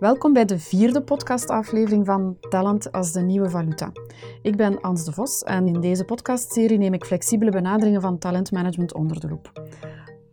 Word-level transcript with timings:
Welkom 0.00 0.32
bij 0.32 0.44
de 0.44 0.58
vierde 0.58 1.02
podcastaflevering 1.02 2.06
van 2.06 2.36
Talent 2.48 2.92
als 2.92 3.12
de 3.12 3.20
nieuwe 3.20 3.50
valuta. 3.50 3.92
Ik 4.42 4.56
ben 4.56 4.80
Ans 4.80 5.04
de 5.04 5.12
Vos 5.12 5.42
en 5.42 5.66
in 5.66 5.80
deze 5.80 6.04
podcastserie 6.04 6.78
neem 6.78 6.94
ik 6.94 7.04
flexibele 7.04 7.50
benaderingen 7.50 8.00
van 8.00 8.18
talentmanagement 8.18 8.94
onder 8.94 9.20
de 9.20 9.28
loep. 9.28 9.52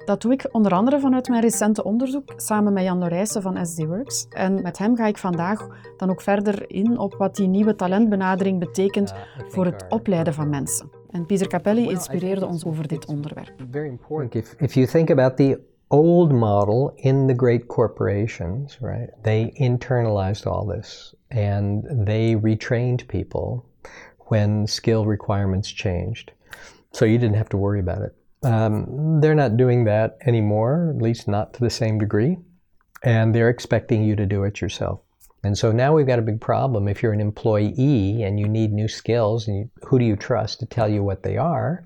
Dat 0.05 0.21
doe 0.21 0.33
ik 0.33 0.47
onder 0.51 0.71
andere 0.71 0.99
vanuit 0.99 1.27
mijn 1.27 1.41
recente 1.41 1.83
onderzoek 1.83 2.33
samen 2.35 2.73
met 2.73 2.83
Jan 2.83 2.97
Norijssen 2.97 3.41
van 3.41 3.65
SD 3.65 3.85
Works. 3.85 4.27
En 4.29 4.61
met 4.61 4.77
hem 4.77 4.95
ga 4.95 5.05
ik 5.07 5.17
vandaag 5.17 5.67
dan 5.97 6.09
ook 6.09 6.21
verder 6.21 6.71
in 6.71 6.97
op 6.97 7.15
wat 7.15 7.35
die 7.35 7.47
nieuwe 7.47 7.75
talentbenadering 7.75 8.59
betekent 8.59 9.13
voor 9.47 9.65
het 9.65 9.85
opleiden 9.89 10.33
van 10.33 10.49
mensen. 10.49 10.89
En 11.09 11.25
Pieter 11.25 11.47
Capelli 11.47 11.89
inspireerde 11.89 12.45
ons 12.45 12.65
over 12.65 12.87
dit 12.87 13.05
onderwerp. 13.05 13.53
Very 13.71 13.87
important. 13.87 14.35
If, 14.35 14.55
if 14.57 14.73
you 14.73 14.87
think 14.87 15.09
about 15.09 15.37
the 15.37 15.59
old 15.89 16.33
model 16.33 16.95
in 16.97 17.27
the 17.27 17.33
great 17.33 17.67
corporations, 17.67 18.77
right, 18.81 19.09
they 19.23 19.53
internalized 19.59 20.45
all 20.45 20.65
this 20.65 21.15
and 21.31 21.85
they 22.05 22.35
retrained 22.35 23.07
people 23.07 23.65
when 24.27 24.67
skill 24.67 25.05
requirements 25.05 25.71
changed. 25.71 26.31
So 26.91 27.05
you 27.05 27.17
didn't 27.17 27.37
have 27.37 27.49
to 27.49 27.57
worry 27.57 27.79
about 27.79 28.01
it. 28.01 28.15
Um, 28.43 29.19
they're 29.21 29.35
not 29.35 29.57
doing 29.57 29.85
that 29.85 30.17
anymore, 30.25 30.93
at 30.95 31.01
least 31.01 31.27
not 31.27 31.53
to 31.55 31.59
the 31.59 31.69
same 31.69 31.99
degree, 31.99 32.37
and 33.03 33.33
they're 33.33 33.49
expecting 33.49 34.03
you 34.03 34.15
to 34.15 34.25
do 34.25 34.43
it 34.43 34.61
yourself. 34.61 35.01
And 35.43 35.57
so 35.57 35.71
now 35.71 35.93
we've 35.93 36.07
got 36.07 36.19
a 36.19 36.23
big 36.23 36.41
problem. 36.41 36.87
If 36.87 37.01
you're 37.01 37.13
an 37.13 37.21
employee 37.21 38.23
and 38.23 38.39
you 38.39 38.47
need 38.47 38.73
new 38.73 38.87
skills, 38.87 39.47
and 39.47 39.57
you, 39.57 39.69
who 39.85 39.99
do 39.99 40.05
you 40.05 40.15
trust 40.15 40.59
to 40.59 40.65
tell 40.65 40.89
you 40.89 41.03
what 41.03 41.23
they 41.23 41.37
are, 41.37 41.85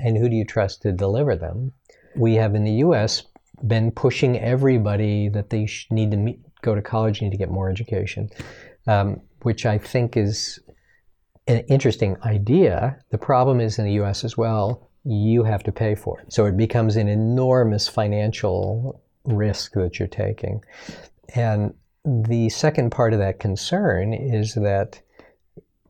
and 0.00 0.16
who 0.16 0.28
do 0.28 0.36
you 0.36 0.44
trust 0.44 0.82
to 0.82 0.92
deliver 0.92 1.36
them? 1.36 1.72
We 2.16 2.34
have 2.34 2.54
in 2.54 2.64
the 2.64 2.72
U.S. 2.86 3.22
been 3.66 3.90
pushing 3.90 4.38
everybody 4.38 5.28
that 5.30 5.50
they 5.50 5.68
need 5.90 6.10
to 6.10 6.16
meet, 6.16 6.40
go 6.62 6.74
to 6.74 6.82
college, 6.82 7.22
need 7.22 7.30
to 7.30 7.38
get 7.38 7.50
more 7.50 7.70
education, 7.70 8.28
um, 8.86 9.20
which 9.42 9.66
I 9.66 9.78
think 9.78 10.16
is 10.16 10.58
an 11.46 11.60
interesting 11.68 12.16
idea. 12.24 12.98
The 13.10 13.18
problem 13.18 13.60
is 13.60 13.78
in 13.78 13.84
the 13.84 13.92
U.S. 13.94 14.24
as 14.24 14.36
well 14.36 14.88
you 15.04 15.42
have 15.42 15.62
to 15.64 15.72
pay 15.72 15.94
for 15.94 16.20
it. 16.20 16.32
So 16.32 16.46
it 16.46 16.56
becomes 16.56 16.96
an 16.96 17.08
enormous 17.08 17.88
financial 17.88 19.02
risk 19.24 19.72
that 19.74 19.98
you're 19.98 20.08
taking. 20.08 20.62
And 21.34 21.74
the 22.04 22.48
second 22.50 22.90
part 22.90 23.12
of 23.12 23.18
that 23.18 23.40
concern 23.40 24.12
is 24.12 24.54
that 24.54 25.00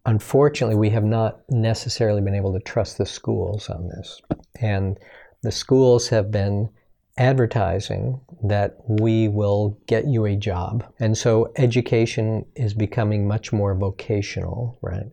unfortunately 0.07 0.77
we 0.77 0.91
have 0.91 1.05
not 1.05 1.41
necessarily 1.48 2.20
been 2.20 2.34
able 2.34 2.53
to 2.53 2.61
trust 2.61 2.98
the 2.98 3.07
schools 3.07 3.69
on 3.69 3.89
this. 3.89 4.20
And 4.61 4.98
the 5.43 5.53
schools 5.53 6.09
have 6.09 6.31
been 6.31 6.71
advertising 7.19 8.21
that 8.43 8.77
we 8.87 9.29
will 9.29 9.79
get 9.87 10.07
you 10.07 10.25
a 10.25 10.37
job. 10.37 10.85
And 10.98 11.17
so 11.17 11.53
education 11.57 12.47
is 12.57 12.73
becoming 12.73 13.29
much 13.29 13.53
more 13.53 13.75
vocational, 13.75 14.79
right? 14.81 15.07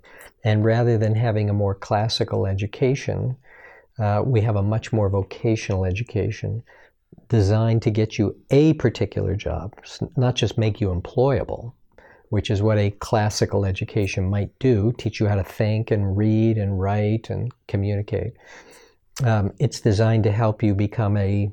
And 0.43 0.63
rather 0.63 0.97
than 0.97 1.15
having 1.15 1.49
a 1.49 1.53
more 1.53 1.75
classical 1.75 2.45
education, 2.45 3.35
uh, 3.99 4.23
we 4.25 4.41
have 4.41 4.55
a 4.55 4.63
much 4.63 4.93
more 4.93 5.09
vocational 5.09 5.83
education 5.83 6.63
designed 7.27 7.81
to 7.81 7.91
get 7.91 8.17
you 8.17 8.35
a 8.49 8.73
particular 8.73 9.35
job, 9.35 9.75
not 10.15 10.35
just 10.35 10.57
make 10.57 10.79
you 10.79 10.87
employable, 10.87 11.73
which 12.29 12.49
is 12.49 12.61
what 12.61 12.77
a 12.77 12.91
classical 12.91 13.65
education 13.65 14.29
might 14.29 14.57
do 14.59 14.93
teach 14.97 15.19
you 15.19 15.27
how 15.27 15.35
to 15.35 15.43
think 15.43 15.91
and 15.91 16.15
read 16.15 16.57
and 16.57 16.79
write 16.79 17.29
and 17.29 17.51
communicate. 17.67 18.33
Um, 19.23 19.53
it's 19.59 19.81
designed 19.81 20.23
to 20.23 20.31
help 20.31 20.63
you 20.63 20.73
become 20.73 21.17
a 21.17 21.51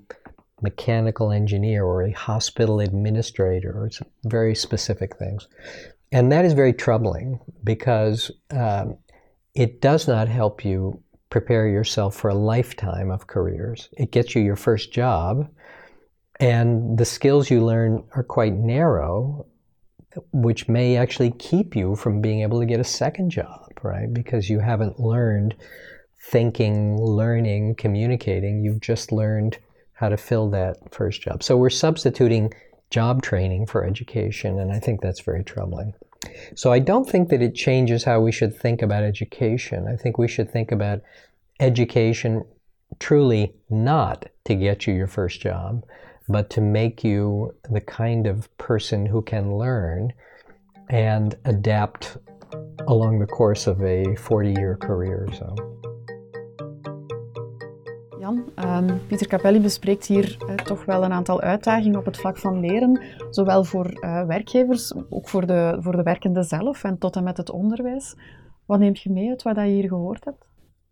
mechanical 0.62 1.32
engineer 1.32 1.84
or 1.84 2.02
a 2.02 2.12
hospital 2.12 2.80
administrator 2.80 3.72
or 3.76 3.90
some 3.90 4.08
very 4.24 4.54
specific 4.54 5.16
things. 5.16 5.48
And 6.12 6.30
that 6.32 6.44
is 6.44 6.52
very 6.52 6.72
troubling 6.72 7.40
because 7.64 8.30
um, 8.50 8.96
it 9.54 9.80
does 9.80 10.06
not 10.06 10.28
help 10.28 10.64
you 10.64 11.02
prepare 11.30 11.68
yourself 11.68 12.14
for 12.14 12.30
a 12.30 12.34
lifetime 12.34 13.10
of 13.10 13.26
careers. 13.26 13.88
It 13.96 14.12
gets 14.12 14.34
you 14.34 14.42
your 14.42 14.56
first 14.56 14.92
job, 14.92 15.50
and 16.38 16.96
the 16.96 17.04
skills 17.04 17.50
you 17.50 17.64
learn 17.64 18.04
are 18.14 18.22
quite 18.22 18.54
narrow, 18.54 19.46
which 20.32 20.68
may 20.68 20.96
actually 20.96 21.32
keep 21.32 21.74
you 21.74 21.96
from 21.96 22.20
being 22.20 22.42
able 22.42 22.60
to 22.60 22.66
get 22.66 22.80
a 22.80 22.84
second 22.84 23.30
job, 23.30 23.72
right? 23.82 24.12
Because 24.12 24.48
you 24.48 24.60
haven't 24.60 25.00
learned 25.00 25.56
thinking, 26.20 27.00
learning, 27.00 27.74
communicating. 27.76 28.62
You've 28.62 28.80
just 28.80 29.12
learned 29.12 29.58
how 29.94 30.08
to 30.08 30.16
fill 30.16 30.50
that 30.50 30.76
first 30.92 31.22
job. 31.22 31.42
So 31.42 31.56
we're 31.56 31.70
substituting 31.70 32.52
job 32.90 33.22
training 33.22 33.66
for 33.66 33.84
education, 33.84 34.58
and 34.58 34.72
I 34.72 34.78
think 34.78 35.00
that's 35.00 35.20
very 35.20 35.42
troubling. 35.42 35.94
So 36.54 36.72
I 36.72 36.78
don't 36.78 37.08
think 37.08 37.28
that 37.30 37.42
it 37.42 37.54
changes 37.54 38.04
how 38.04 38.20
we 38.20 38.32
should 38.32 38.54
think 38.54 38.82
about 38.82 39.02
education. 39.02 39.86
I 39.88 39.96
think 39.96 40.18
we 40.18 40.28
should 40.28 40.50
think 40.50 40.72
about 40.72 41.00
education 41.60 42.44
truly 42.98 43.54
not 43.70 44.26
to 44.44 44.54
get 44.54 44.86
you 44.86 44.94
your 44.94 45.06
first 45.06 45.40
job, 45.40 45.84
but 46.28 46.50
to 46.50 46.60
make 46.60 47.04
you 47.04 47.54
the 47.70 47.80
kind 47.80 48.26
of 48.26 48.54
person 48.58 49.06
who 49.06 49.22
can 49.22 49.56
learn 49.56 50.12
and 50.88 51.36
adapt 51.44 52.16
along 52.86 53.18
the 53.18 53.26
course 53.26 53.66
of 53.66 53.82
a 53.82 54.14
40 54.16 54.52
year 54.52 54.76
career 54.76 55.26
or 55.28 55.34
so. 55.34 55.95
Um, 58.26 59.06
Pieter 59.06 59.26
Capelli 59.26 59.60
bespreekt 59.60 60.06
hier 60.06 60.36
uh, 60.48 60.54
toch 60.54 60.84
wel 60.84 61.04
een 61.04 61.12
aantal 61.12 61.40
uitdagingen 61.40 61.98
op 61.98 62.04
het 62.04 62.16
vlak 62.16 62.38
van 62.38 62.60
leren, 62.60 63.02
zowel 63.30 63.64
voor 63.64 63.90
uh, 64.00 64.26
werkgevers, 64.26 64.94
ook 65.10 65.28
voor 65.28 65.46
de, 65.46 65.76
voor 65.80 65.96
de 65.96 66.02
werkenden 66.02 66.44
zelf 66.44 66.84
en 66.84 66.98
tot 66.98 67.16
en 67.16 67.24
met 67.24 67.36
het 67.36 67.50
onderwijs. 67.50 68.14
Wat 68.64 68.78
neemt 68.78 69.00
je 69.00 69.10
mee 69.10 69.28
uit 69.28 69.42
wat 69.42 69.56
je 69.56 69.62
hier 69.62 69.88
gehoord 69.88 70.24
hebt? 70.24 70.48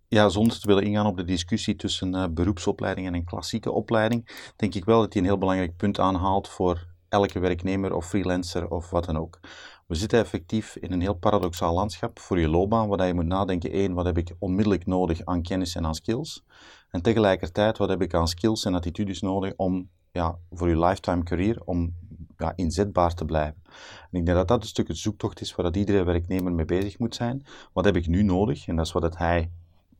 Ja, 0.09 0.29
zonder 0.29 0.61
te 0.61 0.67
willen 0.67 0.83
ingaan 0.83 1.07
op 1.07 1.17
de 1.17 1.25
discussie 1.25 1.77
tussen 1.77 2.15
uh, 2.15 2.25
beroepsopleiding 2.31 3.07
en 3.07 3.15
een 3.15 3.25
klassieke 3.25 3.73
opleiding, 3.73 4.53
denk 4.57 4.75
ik 4.75 4.85
wel 4.85 5.01
dat 5.01 5.13
hij 5.13 5.23
een 5.23 5.29
heel 5.29 5.39
belangrijk 5.39 5.77
punt 5.77 5.99
aanhaalt 5.99 6.49
voor 6.49 6.87
elke 7.09 7.39
werknemer 7.39 7.95
of 7.95 8.09
freelancer 8.09 8.71
of 8.71 8.91
wat 8.91 9.05
dan 9.05 9.17
ook. 9.17 9.41
We 9.87 9.95
zitten 9.95 10.19
effectief 10.19 10.77
in 10.77 10.93
een 10.93 11.01
heel 11.01 11.15
paradoxaal 11.15 11.75
landschap 11.75 12.19
voor 12.19 12.41
je 12.41 12.49
loopbaan, 12.49 12.89
waar 12.89 13.07
je 13.07 13.15
moet 13.15 13.27
nadenken, 13.27 13.71
één, 13.71 13.95
wat 13.95 14.05
heb 14.05 14.19
ik 14.19 14.35
onmiddellijk 14.39 14.87
nodig 14.87 15.25
aan 15.25 15.43
kennis 15.43 15.75
en 15.75 15.87
aan 15.87 15.95
skills? 15.95 16.45
En 16.91 17.03
tegelijkertijd, 17.03 17.79
wat 17.79 17.89
heb 17.89 18.03
ik 18.03 18.15
aan 18.15 18.29
skills 18.29 18.65
en 18.65 18.75
attitudes 18.75 19.21
nodig 19.21 19.53
om 19.57 19.91
ja, 20.13 20.39
voor 20.51 20.69
je 20.69 20.79
lifetime 20.79 21.23
career, 21.23 21.63
om 21.65 21.95
ja, 22.37 22.53
inzetbaar 22.57 23.15
te 23.15 23.25
blijven. 23.25 23.63
En 24.11 24.19
ik 24.19 24.25
denk 24.27 24.37
dat 24.37 24.49
dat 24.49 24.63
een 24.63 24.69
stuk 24.69 24.89
het 24.89 24.99
zoektocht 24.99 25.41
is 25.41 25.55
waar 25.55 25.65
dat 25.65 25.77
iedere 25.77 26.05
werknemer 26.05 26.53
mee 26.53 26.65
bezig 26.65 26.99
moet 26.99 27.15
zijn. 27.15 27.47
Wat 27.73 27.85
heb 27.85 27.97
ik 27.97 28.07
nu 28.07 28.23
nodig? 28.23 28.67
En 28.67 28.77
dat 28.77 28.87
is 28.87 28.93
wat 28.93 29.03
het 29.03 29.19
hij 29.19 29.51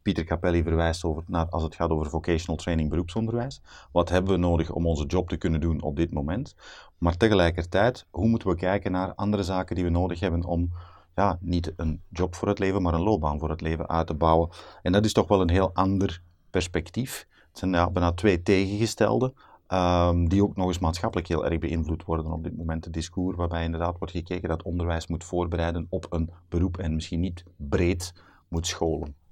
Pieter 0.05 0.25
Capelli 0.25 0.63
verwijst 0.63 1.05
over, 1.05 1.23
naar, 1.27 1.49
als 1.49 1.63
het 1.63 1.75
gaat 1.75 1.91
over 1.91 2.11
vocational 2.11 2.57
training 2.57 2.91
beroepsonderwijs. 2.91 3.61
Wat 3.93 4.09
hebben 4.09 4.33
we 4.33 4.39
nodig 4.39 4.71
om 4.71 4.87
onze 4.87 5.07
job 5.07 5.29
te 5.29 5.37
kunnen 5.37 5.61
doen 5.61 5.83
op 5.83 5.97
dit 5.97 6.13
moment? 6.13 6.55
Maar 6.99 7.17
tegelijkertijd, 7.17 8.07
hoe 8.11 8.29
moeten 8.29 8.49
we 8.49 8.55
kijken 8.55 8.93
naar 8.93 9.15
andere 9.15 9.43
zaken 9.43 9.75
die 9.75 9.85
we 9.85 9.91
nodig 9.91 10.21
hebben 10.21 10.45
om 10.45 10.73
ja, 11.15 11.39
niet 11.41 11.73
een 11.77 12.01
job 12.09 12.35
voor 12.35 12.49
het 12.49 12.59
leven, 12.59 12.83
maar 12.83 12.95
een 12.95 13.03
loopbaan 13.03 13.39
voor 13.39 13.51
het 13.51 13.61
leven 13.61 13.89
uit 13.89 14.07
te 14.07 14.15
bouwen? 14.15 14.51
En 14.83 14.93
dat 14.93 15.05
is 15.05 15.13
toch 15.13 15.29
wel 15.29 15.41
een 15.41 15.51
heel 15.51 15.75
ander 15.75 16.23
perspectief. 16.51 17.27
Het 17.49 17.59
zijn 17.59 17.73
ja, 17.73 17.91
bijna 17.91 18.13
twee 18.13 18.43
tegengestelde, 18.43 19.33
um, 19.69 20.29
die 20.29 20.43
ook 20.43 20.57
nog 20.57 20.67
eens 20.67 20.79
maatschappelijk 20.79 21.29
heel 21.29 21.45
erg 21.47 21.59
beïnvloed 21.59 22.05
worden 22.05 22.33
op 22.33 22.43
dit 22.43 22.57
moment. 22.57 22.85
Het 22.85 22.95
discours 22.95 23.37
waarbij 23.37 23.65
inderdaad 23.65 23.99
wordt 23.99 24.15
gekeken 24.15 24.49
dat 24.49 24.63
onderwijs 24.63 25.07
moet 25.07 25.25
voorbereiden 25.25 25.87
op 25.89 26.07
een 26.11 26.31
beroep 26.49 26.79
en 26.79 26.95
misschien 26.95 27.21
niet 27.21 27.45
breed 27.57 28.15
moet 28.49 28.67
scholen. 28.67 29.23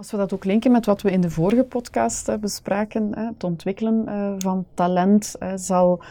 Als 0.00 0.10
we 0.10 0.16
dat 0.16 0.32
ook 0.32 0.44
linken 0.44 0.72
met 0.72 0.86
wat 0.86 1.02
we 1.02 1.10
in 1.10 1.20
de 1.20 1.30
vorige 1.30 1.64
podcast 1.64 2.28
uh, 2.28 2.36
bespraken, 2.36 3.18
het 3.18 3.44
ontwikkelen 3.44 4.04
uh, 4.08 4.34
van 4.38 4.66
talent 4.74 5.36
zal 5.54 6.02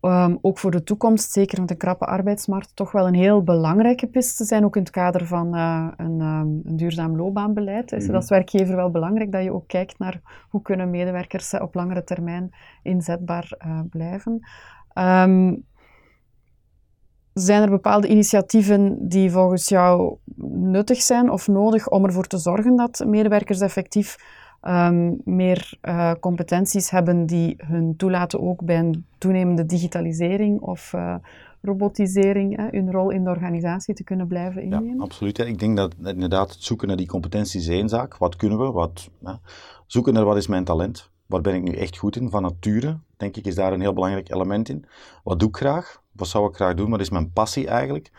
um, 0.00 0.38
ook 0.40 0.58
voor 0.58 0.70
de 0.70 0.82
toekomst, 0.82 1.32
zeker 1.32 1.60
met 1.60 1.70
een 1.70 1.76
krappe 1.76 2.04
arbeidsmarkt, 2.04 2.76
toch 2.76 2.92
wel 2.92 3.06
een 3.06 3.14
heel 3.14 3.42
belangrijke 3.42 4.06
piste 4.06 4.44
zijn, 4.44 4.64
ook 4.64 4.76
in 4.76 4.82
het 4.82 4.90
kader 4.90 5.26
van 5.26 5.54
een, 5.54 6.20
um, 6.20 6.60
een, 6.64 6.76
duurzaam 6.76 7.16
loopbaanbeleid. 7.16 7.92
Is 7.92 7.98
het 7.98 8.06
mhm. 8.06 8.16
als 8.16 8.28
werkgever 8.28 8.76
wel 8.76 8.90
belangrijk 8.90 9.32
dat 9.32 9.42
je 9.42 9.52
ook 9.52 9.68
kijkt 9.68 9.98
naar 9.98 10.20
hoe 10.48 10.62
kunnen 10.62 10.90
medewerkers 10.90 11.58
op 11.58 11.74
langere 11.74 12.04
termijn 12.04 12.54
inzetbaar 12.82 13.56
blijven. 13.90 14.46
Um, 14.94 15.64
zijn 17.38 17.62
er 17.62 17.70
bepaalde 17.70 18.08
initiatieven 18.08 19.08
die 19.08 19.30
volgens 19.30 19.68
jou 19.68 20.16
nuttig 20.50 21.02
zijn 21.02 21.30
of 21.30 21.48
nodig 21.48 21.88
om 21.88 22.04
ervoor 22.04 22.26
te 22.26 22.38
zorgen 22.38 22.76
dat 22.76 23.04
medewerkers 23.06 23.60
effectief 23.60 24.16
um, 24.62 25.20
meer 25.24 25.78
uh, 25.82 26.12
competenties 26.20 26.90
hebben 26.90 27.26
die 27.26 27.54
hun 27.56 27.96
toelaten 27.96 28.40
ook 28.40 28.64
bij 28.64 28.78
een 28.78 29.06
toenemende 29.18 29.66
digitalisering 29.66 30.60
of 30.60 30.92
uh, 30.92 31.14
robotisering, 31.62 32.56
hè, 32.56 32.68
hun 32.70 32.92
rol 32.92 33.10
in 33.10 33.24
de 33.24 33.30
organisatie 33.30 33.94
te 33.94 34.04
kunnen 34.04 34.26
blijven 34.26 34.62
innemen? 34.62 34.96
Ja, 34.96 35.02
absoluut. 35.02 35.38
Ik 35.38 35.58
denk 35.58 35.76
dat 35.76 35.94
inderdaad 36.04 36.50
het 36.50 36.62
zoeken 36.62 36.88
naar 36.88 36.96
die 36.96 37.06
competenties 37.06 37.68
is 37.68 37.74
één 37.74 37.88
zaak. 37.88 38.16
Wat 38.16 38.36
kunnen 38.36 38.58
we? 38.58 38.70
Wat, 38.70 39.10
zoeken 39.86 40.12
naar 40.12 40.24
wat 40.24 40.36
is 40.36 40.46
mijn 40.46 40.64
talent? 40.64 41.10
Waar 41.26 41.40
ben 41.40 41.54
ik 41.54 41.62
nu 41.62 41.72
echt 41.72 41.96
goed 41.96 42.16
in? 42.16 42.30
Van 42.30 42.42
nature, 42.42 42.98
denk 43.16 43.36
ik, 43.36 43.46
is 43.46 43.54
daar 43.54 43.72
een 43.72 43.80
heel 43.80 43.92
belangrijk 43.92 44.30
element 44.30 44.68
in. 44.68 44.84
Wat 45.24 45.38
doe 45.38 45.48
ik 45.48 45.56
graag? 45.56 46.04
Wat 46.16 46.28
zou 46.28 46.48
ik 46.48 46.54
graag 46.54 46.74
doen, 46.74 46.90
wat 46.90 47.00
is 47.00 47.10
mijn 47.10 47.32
passie 47.32 47.66
eigenlijk? 47.66 48.10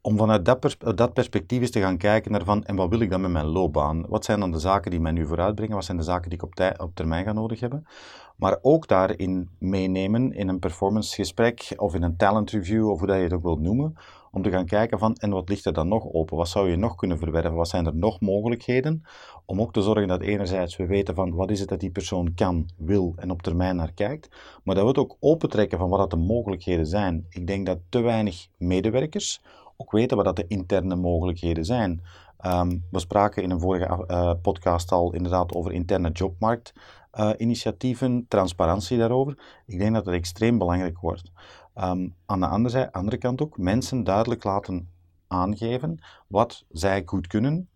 Om 0.00 0.16
vanuit 0.16 0.44
dat, 0.44 0.60
pers 0.60 0.78
dat 0.78 1.12
perspectief 1.12 1.60
eens 1.60 1.70
te 1.70 1.80
gaan 1.80 1.96
kijken 1.96 2.32
naar 2.32 2.44
van, 2.44 2.64
en 2.64 2.76
wat 2.76 2.88
wil 2.88 3.00
ik 3.00 3.10
dan 3.10 3.20
met 3.20 3.30
mijn 3.30 3.46
loopbaan? 3.46 4.06
Wat 4.08 4.24
zijn 4.24 4.40
dan 4.40 4.50
de 4.50 4.58
zaken 4.58 4.90
die 4.90 5.00
mij 5.00 5.12
nu 5.12 5.26
vooruitbrengen? 5.26 5.74
Wat 5.74 5.84
zijn 5.84 5.96
de 5.96 6.02
zaken 6.02 6.30
die 6.30 6.38
ik 6.38 6.44
op, 6.44 6.80
op 6.80 6.94
termijn 6.94 7.24
ga 7.24 7.32
nodig 7.32 7.60
hebben? 7.60 7.86
Maar 8.36 8.58
ook 8.62 8.88
daarin 8.88 9.50
meenemen 9.58 10.32
in 10.32 10.48
een 10.48 10.58
performance 10.58 11.14
gesprek 11.14 11.72
of 11.76 11.94
in 11.94 12.02
een 12.02 12.16
talent 12.16 12.50
review 12.50 12.90
of 12.90 12.98
hoe 12.98 13.06
dat 13.06 13.16
je 13.16 13.22
het 13.22 13.32
ook 13.32 13.42
wilt 13.42 13.60
noemen, 13.60 13.96
om 14.34 14.42
te 14.42 14.50
gaan 14.50 14.66
kijken 14.66 14.98
van 14.98 15.14
en 15.14 15.30
wat 15.30 15.48
ligt 15.48 15.66
er 15.66 15.72
dan 15.72 15.88
nog 15.88 16.12
open? 16.12 16.36
Wat 16.36 16.48
zou 16.48 16.70
je 16.70 16.76
nog 16.76 16.94
kunnen 16.94 17.18
verwerven? 17.18 17.54
Wat 17.54 17.68
zijn 17.68 17.86
er 17.86 17.96
nog 17.96 18.20
mogelijkheden? 18.20 19.02
Om 19.46 19.60
ook 19.60 19.72
te 19.72 19.82
zorgen 19.82 20.08
dat 20.08 20.20
enerzijds 20.20 20.76
we 20.76 20.86
weten 20.86 21.14
van 21.14 21.34
wat 21.34 21.50
is 21.50 21.60
het 21.60 21.68
dat 21.68 21.80
die 21.80 21.90
persoon 21.90 22.34
kan, 22.34 22.68
wil 22.76 23.12
en 23.16 23.30
op 23.30 23.42
termijn 23.42 23.76
naar 23.76 23.92
kijkt, 23.92 24.28
maar 24.64 24.74
dat 24.74 24.84
we 24.84 24.90
het 24.90 24.98
ook 24.98 25.16
opentrekken 25.20 25.78
van 25.78 25.88
wat 25.88 25.98
dat 25.98 26.10
de 26.10 26.16
mogelijkheden 26.16 26.86
zijn. 26.86 27.26
Ik 27.28 27.46
denk 27.46 27.66
dat 27.66 27.78
te 27.88 28.00
weinig 28.00 28.46
medewerkers 28.56 29.42
ook 29.76 29.92
weten 29.92 30.16
wat 30.16 30.26
dat 30.26 30.36
de 30.36 30.46
interne 30.48 30.96
mogelijkheden 30.96 31.64
zijn. 31.64 32.02
Ehm, 32.38 32.78
we 32.90 32.98
spraken 32.98 33.42
in 33.42 33.50
een 33.50 33.60
vorige 33.60 34.04
uh, 34.08 34.32
podcast 34.42 34.92
al 34.92 35.12
inderdaad 35.12 35.54
over 35.54 35.72
interne 35.72 36.10
jobmarktinitiatieven, 36.10 38.12
uh, 38.12 38.22
transparantie 38.28 38.98
daarover. 38.98 39.38
Ik 39.66 39.78
denk 39.78 39.94
dat 39.94 40.04
dat 40.04 40.14
extreem 40.14 40.58
belangrijk 40.58 40.98
wordt. 40.98 41.30
Um, 41.80 42.14
aan 42.26 42.40
de 42.40 42.46
andere, 42.46 42.92
andere 42.92 43.16
kant 43.16 43.42
ook 43.42 43.58
mensen 43.58 44.04
duidelijk 44.04 44.44
laten 44.44 44.88
aangeven 45.28 45.98
wat 46.26 46.64
zij 46.70 47.02
goed 47.06 47.26
kunnen, 47.26 47.68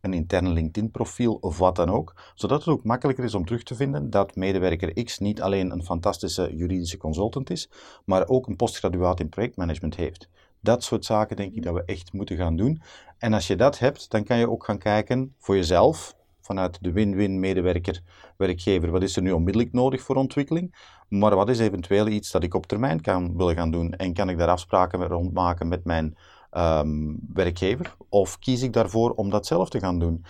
een 0.00 0.12
interne 0.12 0.48
LinkedIn-profiel 0.48 1.34
of 1.34 1.58
wat 1.58 1.76
dan 1.76 1.90
ook, 1.90 2.14
zodat 2.34 2.58
het 2.58 2.74
ook 2.74 2.84
makkelijker 2.84 3.24
is 3.24 3.34
om 3.34 3.44
terug 3.44 3.62
te 3.62 3.74
vinden 3.74 4.10
dat 4.10 4.36
medewerker 4.36 5.04
X 5.04 5.18
niet 5.18 5.42
alleen 5.42 5.70
een 5.70 5.84
fantastische 5.84 6.56
juridische 6.56 6.96
consultant 6.96 7.50
is, 7.50 7.70
maar 8.04 8.28
ook 8.28 8.46
een 8.46 8.56
postgraduaat 8.56 9.20
in 9.20 9.28
projectmanagement 9.28 9.96
heeft. 9.96 10.28
Dat 10.60 10.84
soort 10.84 11.04
zaken 11.04 11.36
denk 11.36 11.54
ik 11.54 11.62
dat 11.62 11.74
we 11.74 11.84
echt 11.84 12.12
moeten 12.12 12.36
gaan 12.36 12.56
doen. 12.56 12.82
En 13.18 13.32
als 13.32 13.46
je 13.46 13.56
dat 13.56 13.78
hebt, 13.78 14.10
dan 14.10 14.24
kan 14.24 14.38
je 14.38 14.50
ook 14.50 14.64
gaan 14.64 14.78
kijken 14.78 15.34
voor 15.38 15.56
jezelf, 15.56 16.16
vanuit 16.40 16.78
de 16.80 16.92
win-win 16.92 17.40
medewerker-werkgever, 17.40 18.90
wat 18.90 19.02
is 19.02 19.16
er 19.16 19.22
nu 19.22 19.32
onmiddellijk 19.32 19.72
nodig 19.72 20.02
voor 20.02 20.16
ontwikkeling, 20.16 20.74
maar 21.18 21.34
wat 21.34 21.48
is 21.48 21.58
eventueel 21.58 22.06
iets 22.06 22.30
dat 22.30 22.42
ik 22.42 22.54
op 22.54 22.66
termijn 22.66 23.00
kan 23.00 23.36
willen 23.36 23.54
gaan 23.54 23.70
doen 23.70 23.92
en 23.92 24.14
kan 24.14 24.28
ik 24.28 24.38
daar 24.38 24.48
afspraken 24.48 25.06
rond 25.06 25.32
maken 25.32 25.68
met 25.68 25.84
mijn 25.84 26.16
um, 26.52 27.18
werkgever 27.32 27.96
of 28.08 28.38
kies 28.38 28.62
ik 28.62 28.72
daarvoor 28.72 29.10
om 29.10 29.30
dat 29.30 29.46
zelf 29.46 29.68
te 29.68 29.78
gaan 29.78 29.98
doen? 29.98 30.24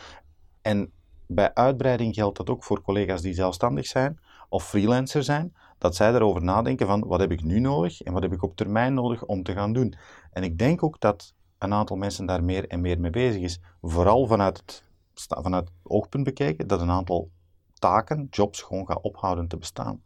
En 0.62 0.92
bij 1.26 1.54
uitbreiding 1.54 2.14
geldt 2.14 2.36
dat 2.36 2.50
ook 2.50 2.64
voor 2.64 2.82
collega's 2.82 3.22
die 3.22 3.34
zelfstandig 3.34 3.86
zijn 3.86 4.18
of 4.48 4.68
freelancer 4.68 5.22
zijn, 5.22 5.54
dat 5.78 5.96
zij 5.96 6.10
daarover 6.10 6.42
nadenken 6.42 6.86
van 6.86 7.06
wat 7.06 7.20
heb 7.20 7.32
ik 7.32 7.42
nu 7.42 7.60
nodig 7.60 8.02
en 8.02 8.12
wat 8.12 8.22
heb 8.22 8.32
ik 8.32 8.42
op 8.42 8.56
termijn 8.56 8.94
nodig 8.94 9.24
om 9.24 9.42
te 9.42 9.52
gaan 9.52 9.72
doen. 9.72 9.94
En 10.32 10.42
ik 10.42 10.58
denk 10.58 10.82
ook 10.82 11.00
dat 11.00 11.34
een 11.58 11.72
aantal 11.72 11.96
mensen 11.96 12.26
daar 12.26 12.44
meer 12.44 12.68
en 12.68 12.80
meer 12.80 13.00
mee 13.00 13.10
bezig 13.10 13.42
is. 13.42 13.60
Vooral 13.82 14.26
vanuit 14.26 14.56
het, 14.56 14.82
vanuit 15.14 15.64
het 15.64 15.74
oogpunt 15.82 16.24
bekijken 16.24 16.66
dat 16.66 16.80
een 16.80 16.90
aantal 16.90 17.30
taken, 17.74 18.26
jobs 18.30 18.62
gewoon 18.62 18.86
gaan 18.86 19.02
ophouden 19.02 19.48
te 19.48 19.56
bestaan. 19.56 20.02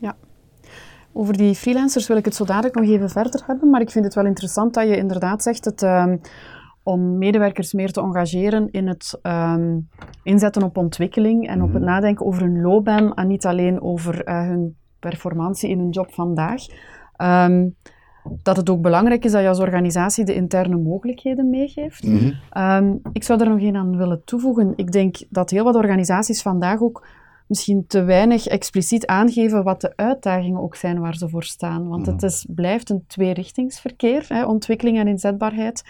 Ja. 0.00 0.16
Over 1.12 1.36
die 1.36 1.54
freelancers 1.54 2.06
wil 2.06 2.16
ik 2.16 2.24
het 2.24 2.34
zo 2.34 2.44
dadelijk 2.44 2.74
nog 2.74 2.88
even 2.88 3.10
verder 3.10 3.42
hebben, 3.46 3.70
maar 3.70 3.80
ik 3.80 3.90
vind 3.90 4.04
het 4.04 4.14
wel 4.14 4.26
interessant 4.26 4.74
dat 4.74 4.88
je 4.88 4.96
inderdaad 4.96 5.42
zegt 5.42 5.64
het, 5.64 5.82
um, 5.82 6.20
om 6.82 7.18
medewerkers 7.18 7.72
meer 7.72 7.92
te 7.92 8.00
engageren 8.00 8.70
in 8.70 8.86
het 8.86 9.18
um, 9.22 9.88
inzetten 10.22 10.62
op 10.62 10.76
ontwikkeling 10.76 11.48
en 11.48 11.62
op 11.62 11.72
het 11.72 11.82
mhm. 11.82 11.90
nadenken 11.90 12.26
over 12.26 12.42
hun 12.42 12.60
loopbaan 12.60 13.14
en 13.14 13.26
niet 13.26 13.46
alleen 13.46 13.82
over 13.82 14.28
uh, 14.28 14.40
hun 14.40 14.76
performantie 14.98 15.70
in 15.70 15.78
hun 15.78 15.90
job 15.90 16.12
vandaag. 16.12 16.62
Um, 17.22 17.76
dat 18.42 18.56
het 18.56 18.70
ook 18.70 18.82
belangrijk 18.82 19.24
is 19.24 19.32
dat 19.32 19.42
je 19.42 19.48
als 19.48 19.58
organisatie 19.58 20.24
de 20.24 20.34
interne 20.34 20.76
mogelijkheden 20.76 21.50
meegeeft. 21.50 22.04
Mm 22.04 22.18
-hmm. 22.50 23.00
ik 23.12 23.24
zou 23.24 23.40
er 23.40 23.48
nog 23.48 23.60
één 23.60 23.76
aan 23.76 23.96
willen 23.96 24.24
toevoegen. 24.24 24.72
Ik 24.76 24.92
denk 24.92 25.16
dat 25.28 25.50
heel 25.50 25.64
wat 25.64 25.74
organisaties 25.74 26.42
vandaag 26.42 26.80
ook 26.80 27.06
misschien 27.50 27.84
te 27.86 28.02
weinig 28.02 28.46
expliciet 28.46 29.06
aangeven 29.06 29.62
wat 29.62 29.80
de 29.80 29.92
uitdagingen 29.96 30.60
ook 30.60 30.74
zijn 30.74 31.00
waar 31.00 31.16
ze 31.16 31.28
voor 31.28 31.44
staan. 31.44 31.88
Want 31.88 32.06
het 32.06 32.16
mhm. 32.16 32.24
is, 32.24 32.46
blijft 32.48 32.90
een 32.90 33.04
tweerichtingsverkeer, 33.06 34.24
hè, 34.28 34.44
ontwikkeling 34.44 34.98
en 34.98 35.08
inzetbaarheid. 35.08 35.82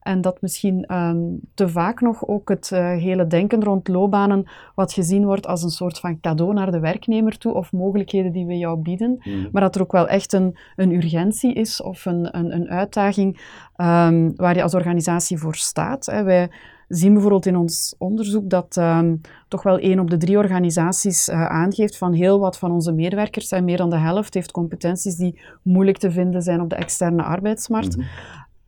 En 0.00 0.20
dat 0.20 0.40
misschien 0.40 0.94
um, 0.94 1.40
te 1.54 1.68
vaak 1.68 2.00
nog 2.00 2.26
ook 2.26 2.48
het 2.48 2.70
uh, 2.72 2.78
hele 2.80 3.26
denken 3.26 3.64
rond 3.64 3.88
loopbanen, 3.88 4.50
wat 4.74 4.92
gezien 4.92 5.24
wordt 5.24 5.46
als 5.46 5.62
een 5.62 5.70
soort 5.70 5.98
van 5.98 6.20
cadeau 6.20 6.54
naar 6.54 6.70
de 6.70 6.80
werknemer 6.80 7.38
toe, 7.38 7.54
of 7.54 7.72
mogelijkheden 7.72 8.32
die 8.32 8.46
we 8.46 8.58
jou 8.58 8.78
bieden. 8.78 9.20
Mm. 9.22 9.48
Maar 9.52 9.62
dat 9.62 9.74
er 9.74 9.82
ook 9.82 9.92
wel 9.92 10.08
echt 10.08 10.32
een, 10.32 10.56
een 10.76 10.92
urgentie 10.92 11.54
is 11.54 11.82
of 11.82 12.04
een, 12.04 12.38
een, 12.38 12.54
een 12.54 12.68
uitdaging 12.68 13.34
um, 13.76 14.36
waar 14.36 14.54
je 14.54 14.62
als 14.62 14.74
organisatie 14.74 15.38
voor 15.38 15.54
staat. 15.54 16.06
Hè. 16.06 16.22
Wij 16.22 16.50
zien 16.90 17.12
bijvoorbeeld 17.12 17.46
in 17.46 17.56
ons 17.56 17.94
onderzoek 17.98 18.50
dat 18.50 18.76
um, 18.76 19.20
toch 19.48 19.62
wel 19.62 19.78
één 19.78 19.98
op 19.98 20.10
de 20.10 20.16
drie 20.16 20.36
organisaties 20.36 21.28
uh, 21.28 21.46
aangeeft 21.46 21.98
van 21.98 22.12
heel 22.12 22.38
wat 22.38 22.58
van 22.58 22.70
onze 22.70 22.92
medewerkers, 22.92 23.50
en 23.50 23.64
meer 23.64 23.76
dan 23.76 23.90
de 23.90 23.98
helft 23.98 24.34
heeft 24.34 24.50
competenties 24.50 25.16
die 25.16 25.40
moeilijk 25.62 25.98
te 25.98 26.10
vinden 26.10 26.42
zijn 26.42 26.60
op 26.60 26.70
de 26.70 26.76
externe 26.76 27.22
arbeidsmarkt. 27.22 27.96
Mm 27.96 28.02
-hmm. 28.02 28.10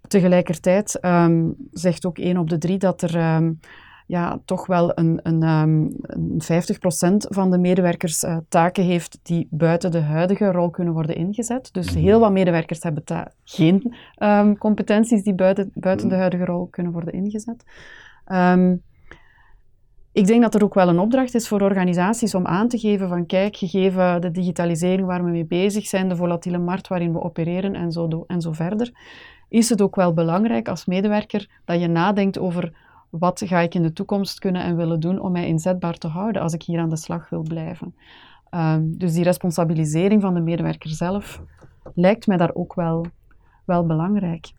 Tegelijkertijd 0.09 0.99
um, 1.05 1.55
zegt 1.71 2.07
ook 2.07 2.19
één 2.19 2.37
op 2.37 2.51
de 2.51 2.59
drie 2.59 2.79
dat 2.79 3.03
er 3.03 3.35
um, 3.35 3.61
ja, 4.07 4.41
toch 4.45 4.67
wel 4.67 4.99
een, 4.99 5.21
een, 5.23 5.43
um, 5.43 5.97
een 6.01 6.43
50% 6.43 7.17
van 7.17 7.51
de 7.51 7.59
medewerkers 7.59 8.23
uh, 8.23 8.37
taken 8.49 8.85
heeft 8.85 9.19
die 9.23 9.47
buiten 9.51 9.91
de 9.91 10.01
huidige 10.01 10.53
rol 10.53 10.71
kunnen 10.71 10.95
worden 10.95 11.17
ingezet. 11.17 11.69
Dus 11.73 11.91
mhm. 11.91 11.99
heel 11.99 12.21
wat 12.21 12.33
medewerkers 12.33 12.83
hebben 12.83 13.05
geen 13.45 13.95
competenties 14.59 15.23
die 15.23 15.35
buiten, 15.35 15.71
buiten 15.75 16.07
de 16.07 16.13
mhm. 16.13 16.21
huidige 16.21 16.45
rol 16.45 16.67
kunnen 16.67 16.93
worden 16.93 17.13
ingezet. 17.13 17.65
Ik 20.13 20.27
denk 20.27 20.43
dat 20.43 20.55
er 20.55 20.65
ook 20.65 20.75
wel 20.75 20.89
een 20.89 20.99
opdracht 20.99 21.35
is 21.35 21.49
voor 21.49 21.61
organisaties 21.61 22.35
om 22.35 22.47
aan 22.47 22.69
te 22.69 22.79
geven 22.79 23.09
van 23.09 23.27
kijk, 23.27 23.57
gegeven 23.57 24.21
de 24.21 24.31
digitalisering 24.31 25.07
waar 25.07 25.25
we 25.25 25.31
mee 25.31 25.45
bezig 25.45 25.87
zijn, 25.87 26.09
de 26.09 26.17
volatiele 26.17 26.59
markt 26.59 26.89
waarin 26.89 27.13
we 27.13 27.23
opereren 27.23 27.75
en 27.75 27.93
zo, 27.93 28.25
en 28.27 28.41
zo 28.41 28.53
verder, 28.53 28.93
is 29.49 29.69
het 29.69 29.83
ook 29.83 29.97
wel 29.97 30.15
belangrijk 30.15 30.69
als 30.69 30.87
medewerker 30.87 31.49
dat 31.65 31.81
je 31.81 31.89
nadenkt 31.89 32.39
over 32.39 32.73
wat 33.11 33.43
ga 33.45 33.61
ik 33.61 33.75
in 33.75 33.83
de 33.83 33.93
toekomst 33.93 34.39
kunnen 34.39 34.63
en 34.63 34.77
willen 34.77 35.01
doen 35.01 35.21
om 35.21 35.33
mij 35.33 35.47
inzetbaar 35.47 35.99
te 35.99 36.09
houden 36.09 36.43
als 36.43 36.53
ik 36.53 36.63
hier 36.63 36.81
aan 36.81 36.89
de 36.89 36.97
slag 36.97 37.29
wil 37.29 37.43
blijven. 37.43 37.95
Um, 38.51 38.99
dus 38.99 39.13
die 39.13 39.25
responsabilisering 39.25 40.23
van 40.23 40.35
de 40.35 40.41
medewerker 40.41 40.91
zelf 40.91 41.43
lijkt 41.95 42.27
mij 42.27 42.37
daar 42.37 42.55
ook 42.55 42.75
wel, 42.75 43.07
wel 43.65 43.87
belangrijk. 43.87 44.53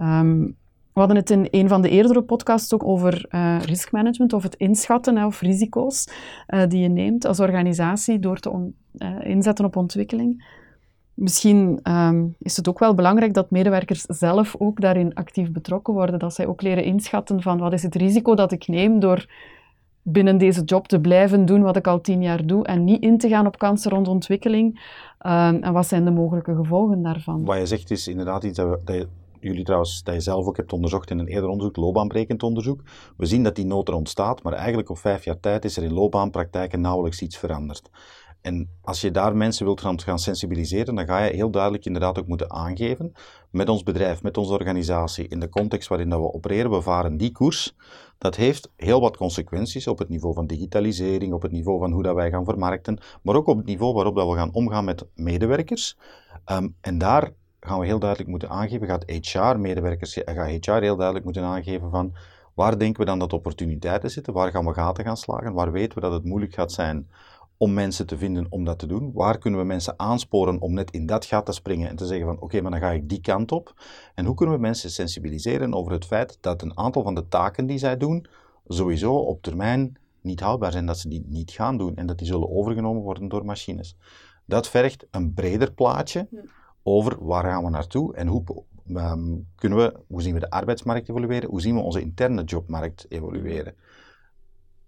Um, 0.00 0.56
we 1.00 1.06
hadden 1.06 1.36
het 1.36 1.50
in 1.52 1.60
een 1.60 1.68
van 1.68 1.82
de 1.82 1.88
eerdere 1.88 2.22
podcasts 2.22 2.74
ook 2.74 2.84
over 2.84 3.26
uh, 3.30 3.60
riskmanagement 3.60 4.32
of 4.32 4.42
het 4.42 4.54
inschatten 4.54 5.16
hè, 5.16 5.26
of 5.26 5.40
risico's 5.40 6.08
uh, 6.48 6.62
die 6.68 6.80
je 6.80 6.88
neemt 6.88 7.24
als 7.24 7.40
organisatie 7.40 8.18
door 8.18 8.38
te 8.38 8.50
uh, 8.98 9.08
inzetten 9.22 9.64
op 9.64 9.76
ontwikkeling. 9.76 10.58
Misschien 11.14 11.80
um, 11.82 12.34
is 12.38 12.56
het 12.56 12.68
ook 12.68 12.78
wel 12.78 12.94
belangrijk 12.94 13.34
dat 13.34 13.50
medewerkers 13.50 14.02
zelf 14.02 14.54
ook 14.58 14.80
daarin 14.80 15.14
actief 15.14 15.52
betrokken 15.52 15.94
worden. 15.94 16.18
Dat 16.18 16.34
zij 16.34 16.46
ook 16.46 16.62
leren 16.62 16.84
inschatten 16.84 17.42
van 17.42 17.58
wat 17.58 17.72
is 17.72 17.82
het 17.82 17.94
risico 17.94 18.34
dat 18.34 18.52
ik 18.52 18.68
neem 18.68 19.00
door 19.00 19.26
binnen 20.02 20.38
deze 20.38 20.62
job 20.62 20.88
te 20.88 21.00
blijven 21.00 21.46
doen 21.46 21.62
wat 21.62 21.76
ik 21.76 21.86
al 21.86 22.00
tien 22.00 22.22
jaar 22.22 22.46
doe 22.46 22.64
en 22.64 22.84
niet 22.84 23.02
in 23.02 23.18
te 23.18 23.28
gaan 23.28 23.46
op 23.46 23.58
kansen 23.58 23.90
rond 23.90 24.08
ontwikkeling. 24.08 24.74
Um, 25.26 25.62
en 25.62 25.72
wat 25.72 25.86
zijn 25.86 26.04
de 26.04 26.10
mogelijke 26.10 26.54
gevolgen 26.54 27.02
daarvan? 27.02 27.44
Wat 27.44 27.58
je 27.58 27.66
zegt 27.66 27.90
is 27.90 28.08
inderdaad 28.08 28.44
iets 28.44 28.56
dat, 28.56 29.06
jullie 29.40 29.64
trouwens, 29.64 30.02
dat 30.02 30.14
je 30.14 30.20
zelf 30.20 30.46
ook 30.46 30.56
hebt 30.56 30.72
onderzocht 30.72 31.10
in 31.10 31.18
een 31.18 31.26
eerder 31.26 31.50
onderzoek, 31.50 31.76
loopbaanbrekend 31.76 32.42
onderzoek. 32.42 32.82
We 33.16 33.26
zien 33.26 33.42
dat 33.42 33.56
die 33.56 33.66
nood 33.66 33.88
er 33.88 33.94
ontstaat, 33.94 34.42
maar 34.42 34.52
eigenlijk 34.52 34.90
op 34.90 34.98
vijf 34.98 35.24
jaar 35.24 35.40
tijd 35.40 35.64
is 35.64 35.76
er 35.76 35.82
in 35.82 35.92
loopbaanpraktijken 35.92 36.80
nauwelijks 36.80 37.22
iets 37.22 37.38
veranderd. 37.38 37.90
En 38.40 38.68
als 38.82 39.00
je 39.00 39.10
daar 39.10 39.36
mensen 39.36 39.64
wilt 39.64 39.80
gaan, 39.80 40.18
sensibiliseren, 40.18 40.94
dan 40.94 41.06
ga 41.06 41.24
je 41.24 41.34
heel 41.34 41.50
duidelijk 41.50 41.84
inderdaad 41.84 42.18
ook 42.18 42.26
moeten 42.26 42.50
aangeven 42.50 43.12
met 43.50 43.68
ons 43.68 43.82
bedrijf, 43.82 44.22
met 44.22 44.36
onze 44.36 44.52
organisatie, 44.52 45.28
in 45.28 45.40
de 45.40 45.48
context 45.48 45.88
waarin 45.88 46.08
dat 46.08 46.20
we 46.20 46.32
opereren, 46.32 46.70
we 46.70 46.82
varen 46.82 47.16
die 47.16 47.32
koers. 47.32 47.76
Dat 48.18 48.36
heeft 48.36 48.72
heel 48.76 49.00
wat 49.00 49.16
consequenties 49.16 49.86
op 49.86 49.98
het 49.98 50.08
niveau 50.08 50.34
van 50.34 50.46
digitalisering, 50.46 51.32
op 51.32 51.42
het 51.42 51.52
niveau 51.52 51.78
van 51.78 51.92
hoe 51.92 52.02
dat 52.02 52.14
wij 52.14 52.30
gaan 52.30 52.44
vermarkten, 52.44 52.98
maar 53.22 53.34
ook 53.34 53.46
op 53.46 53.56
het 53.56 53.66
niveau 53.66 53.94
waarop 53.94 54.16
dat 54.16 54.28
we 54.28 54.34
gaan 54.34 54.54
omgaan 54.54 54.84
met 54.84 55.06
medewerkers. 55.14 55.96
Um, 56.46 56.76
en 56.80 56.98
daar 56.98 57.32
gaan 57.60 57.78
we 57.78 57.86
heel 57.86 57.98
duidelijk 57.98 58.30
moeten 58.30 58.48
aangeven, 58.50 58.86
gaat 58.86 59.10
HR-medewerkers, 59.10 60.18
gaat 60.24 60.66
HR 60.66 60.80
heel 60.80 60.96
duidelijk 60.96 61.24
moeten 61.24 61.44
aangeven 61.44 61.90
van 61.90 62.14
waar 62.54 62.78
denken 62.78 63.00
we 63.00 63.06
dan 63.06 63.18
dat 63.18 63.32
opportuniteiten 63.32 64.10
zitten, 64.10 64.32
waar 64.32 64.50
gaan 64.50 64.66
we 64.66 64.72
gaten 64.72 65.04
gaan 65.04 65.16
slagen, 65.16 65.52
waar 65.52 65.72
weten 65.72 65.94
we 65.94 66.00
dat 66.00 66.12
het 66.12 66.24
moeilijk 66.24 66.54
gaat 66.54 66.72
zijn 66.72 67.08
om 67.56 67.72
mensen 67.72 68.06
te 68.06 68.18
vinden 68.18 68.46
om 68.48 68.64
dat 68.64 68.78
te 68.78 68.86
doen? 68.86 69.10
Waar 69.14 69.38
kunnen 69.38 69.60
we 69.60 69.66
mensen 69.66 69.94
aansporen 69.96 70.60
om 70.60 70.74
net 70.74 70.90
in 70.90 71.06
dat 71.06 71.24
gat 71.24 71.46
te 71.46 71.52
springen 71.52 71.88
en 71.88 71.96
te 71.96 72.06
zeggen 72.06 72.26
van 72.26 72.40
oké, 72.40 72.60
maar 72.60 72.70
dan 72.70 72.80
ga 72.80 72.90
ik 72.90 73.08
die 73.08 73.20
kant 73.20 73.52
op? 73.52 73.74
En 74.14 74.24
hoe 74.24 74.34
kunnen 74.34 74.54
we 74.54 74.60
mensen 74.60 74.90
sensibiliseren 74.90 75.74
over 75.74 75.92
het 75.92 76.04
feit 76.04 76.38
dat 76.40 76.62
een 76.62 76.78
aantal 76.78 77.02
van 77.02 77.14
de 77.14 77.28
taken 77.28 77.66
die 77.66 77.78
zij 77.78 77.96
doen 77.96 78.26
sowieso 78.66 79.14
op 79.14 79.42
termijn 79.42 79.98
niet 80.20 80.40
houdbaar 80.40 80.72
zijn, 80.72 80.86
dat 80.86 80.98
ze 80.98 81.08
die 81.08 81.24
niet 81.26 81.50
gaan 81.50 81.78
doen 81.78 81.96
en 81.96 82.06
dat 82.06 82.18
die 82.18 82.26
zullen 82.26 82.50
overgenomen 82.50 83.02
worden 83.02 83.28
door 83.28 83.44
machines? 83.44 83.96
Dat 84.44 84.68
vergt 84.68 85.06
een 85.10 85.34
breder 85.34 85.72
plaatje 85.72 86.28
over 86.90 87.24
waar 87.24 87.44
gaan 87.44 87.64
we 87.64 87.70
naartoe 87.70 88.14
en 88.14 88.26
hoe, 88.26 88.64
ehm, 88.94 89.36
kunnen 89.54 89.78
we, 89.78 90.00
hoe 90.06 90.22
zien 90.22 90.34
we 90.34 90.40
de 90.40 90.50
arbeidsmarkt 90.50 91.08
evolueren, 91.08 91.50
hoe 91.50 91.60
zien 91.60 91.74
we 91.74 91.80
onze 91.80 92.00
interne 92.00 92.44
jobmarkt 92.44 93.06
evolueren. 93.08 93.74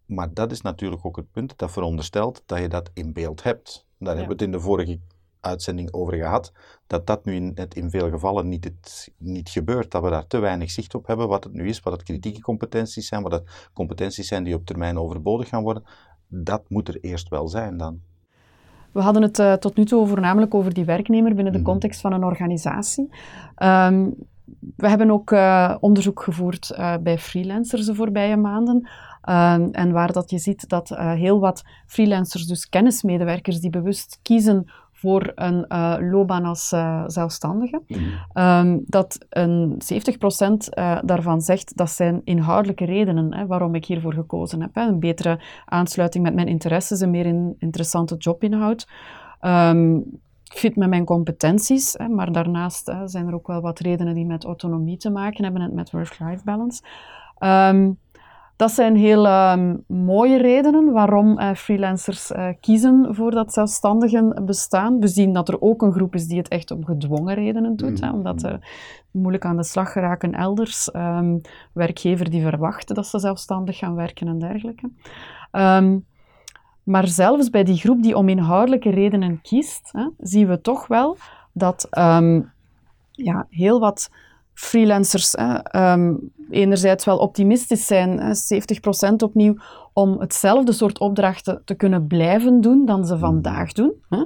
Maar 0.07 0.35
dat 0.35 0.53
is 0.53 0.61
natuurlijk 0.61 1.05
ook 1.05 1.17
het 1.17 1.31
punt 1.31 1.59
dat 1.59 1.71
veronderstelt 1.71 2.43
dat 2.47 2.59
je 2.59 2.69
dat 2.69 2.91
in 2.95 3.13
beeld 3.13 3.43
hebt. 3.43 3.87
Daar 3.99 4.17
hebben 4.17 4.27
we 4.27 4.33
het 4.33 4.43
in 4.43 4.59
de 4.59 4.61
vorige 4.61 5.01
uitzending 5.41 5.93
over 5.93 6.15
gehad, 6.15 6.53
dat 6.87 7.07
dat 7.07 7.25
nu 7.25 7.35
in, 7.35 7.55
in 7.69 7.91
veel 7.91 8.11
gevallen 8.11 8.49
niet, 8.49 8.65
het, 8.65 9.13
niet 9.17 9.49
gebeurt. 9.49 9.91
Dat 9.91 10.03
we 10.03 10.11
daar 10.11 10.27
te 10.27 10.39
weinig 10.39 10.71
zicht 10.71 10.95
op 10.95 11.07
hebben 11.07 11.29
wat 11.29 11.45
het 11.45 11.53
nu 11.53 11.69
is, 11.69 11.81
wat 11.81 11.93
het 11.93 12.03
kritieke 12.03 12.41
competenties 12.41 13.07
zijn, 13.09 13.23
wat 13.23 13.33
het 13.33 13.69
competenties 13.73 14.29
zijn 14.29 14.45
die 14.45 14.55
op 14.55 14.67
termijn 14.67 14.99
overbodig 14.99 15.49
gaan 15.49 15.63
worden. 15.63 15.85
Dat 16.29 16.69
moet 16.69 16.89
er 16.89 17.01
eerst 17.01 17.29
wel 17.29 17.49
zijn 17.49 17.77
dan. 17.77 18.01
We 18.93 19.01
hadden 19.01 19.23
het 19.23 19.39
uh, 19.39 19.53
tot 19.53 19.77
nu 19.77 19.85
toe 19.85 20.07
voornamelijk 20.07 20.55
over 20.55 20.75
die 20.75 20.85
werknemer 20.85 21.35
binnen 21.35 21.53
de 21.53 21.59
mhm. 21.59 21.69
context 21.69 22.01
van 22.01 22.13
een 22.13 22.25
organisatie. 22.25 23.09
Um, 23.63 24.15
we 24.77 24.89
hebben 24.89 25.11
ook 25.11 25.31
uh, 25.31 25.77
onderzoek 25.81 26.23
gevoerd 26.23 26.75
uh, 26.79 26.95
bij 27.01 27.19
freelancers 27.19 27.87
de 27.87 27.95
voorbije 27.95 28.37
maanden. 28.37 28.77
Um, 29.29 29.69
en 29.73 29.93
waar 29.93 30.13
dat 30.13 30.31
je 30.31 30.39
ziet 30.39 30.69
dat 30.69 30.89
heel 30.97 31.41
wat 31.41 31.63
freelancers, 31.87 32.47
dus 32.47 32.69
kennismedewerkers 32.69 33.61
die 33.61 33.71
bewust 33.71 34.19
kiezen 34.23 34.71
voor 35.03 35.33
een 35.35 35.65
uh, 35.69 35.97
loopbaan 36.01 36.45
als 36.45 36.73
uh, 36.73 37.03
zelfstandige. 37.07 37.83
Mm. 38.33 38.83
dat 38.87 39.19
een 39.29 39.73
70% 39.73 39.77
uh, 39.79 40.57
eh, 40.69 40.99
daarvan 41.05 41.41
zegt 41.41 41.77
dat 41.77 41.91
zijn 41.91 42.21
inhoudelijke 42.25 42.85
redenen 42.85 43.35
hè, 43.35 43.47
waarom 43.47 43.75
ik 43.75 43.85
hiervoor 43.85 44.13
gekozen 44.13 44.61
heb. 44.61 44.75
Hè. 44.75 44.83
Een 44.83 45.01
betere 45.01 45.41
aansluiting 45.65 46.25
met 46.25 46.35
mijn 46.35 46.49
interesses, 46.49 47.01
een 47.01 47.11
meer 47.11 47.27
in, 47.27 47.55
interessante 47.59 48.17
jobinhoud. 48.17 48.89
Um, 49.41 50.05
fit 50.45 50.77
met 50.77 50.89
mijn 50.89 51.05
competenties, 51.05 51.93
hè, 51.93 52.09
maar 52.09 52.33
daarnaast 52.33 52.87
hè, 52.87 53.09
zijn 53.09 53.27
er 53.27 53.35
ook 53.35 53.47
wel 53.47 53.61
wat 53.61 53.79
redenen 53.79 54.15
die 54.15 54.27
met 54.27 54.45
autonomie 54.45 54.97
te 54.97 55.11
maken 55.11 55.45
hebben 55.45 55.63
en 55.63 55.75
met 55.75 55.91
work-life 55.91 56.45
balance. 56.45 56.83
Um, 57.39 57.99
dat 58.57 58.71
zijn 58.71 58.97
heel 58.97 59.27
ehm, 59.27 59.77
mooie 59.87 60.39
redenen 60.39 60.93
waarom 60.93 61.39
uh, 61.39 61.55
freelancers 61.55 62.31
uh, 62.31 62.49
kiezen 62.61 63.15
voor 63.15 63.31
dat 63.31 63.53
zelfstandigen 63.53 64.43
bestaan. 64.45 65.01
We 65.01 65.09
zien 65.09 65.33
dat 65.33 65.49
er 65.49 65.61
ook 65.61 65.83
een 65.83 65.93
groep 65.93 66.15
is 66.15 66.27
die 66.27 66.39
het 66.39 66.49
echt 66.49 66.71
om 66.71 66.85
gedwongen 66.85 67.35
redenen 67.35 67.77
doet, 67.77 68.01
hè, 68.01 68.11
omdat 68.11 68.41
ze 68.41 68.59
moeilijk 69.11 69.45
aan 69.45 69.57
de 69.57 69.65
slag 69.65 69.93
geraken 69.93 70.33
elders. 70.33 70.95
Um, 70.95 71.41
werkgever 71.73 72.31
die 72.31 72.43
verwachten 72.43 72.95
dat 72.95 73.07
ze 73.07 73.19
zelfstandig 73.19 73.79
gaan 73.79 73.95
werken 73.95 74.29
en 74.29 74.39
dergelijke. 74.39 74.91
Um, 75.53 76.07
maar 76.83 77.09
zelfs 77.09 77.51
bij 77.51 77.65
die 77.65 77.77
groep 77.77 78.03
die 78.03 78.17
om 78.17 78.29
inhoudelijke 78.29 78.91
redenen 78.91 79.41
kiest, 79.41 79.89
hè, 79.93 80.09
zien 80.19 80.49
we 80.49 80.61
toch 80.61 80.87
wel 80.87 81.17
dat 81.53 81.89
ja, 83.11 83.47
heel 83.51 83.81
wat 83.81 84.11
freelancers 84.55 85.33
hè, 85.33 86.15
enerzijds 86.51 87.05
wel 87.05 87.19
optimistisch 87.19 87.87
zijn, 87.87 88.21
70% 88.21 89.15
opnieuw, 89.17 89.55
om 89.93 90.21
hetzelfde 90.21 90.73
soort 90.73 90.99
opdrachten 90.99 91.63
te 91.65 91.75
kunnen 91.75 92.07
blijven 92.07 92.61
doen 92.61 92.87
dan 92.87 93.07
ze 93.07 93.19
vandaag 93.19 93.73
doen. 93.73 93.93
Hè. 94.09 94.25